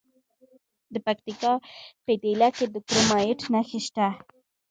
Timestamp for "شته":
3.85-4.07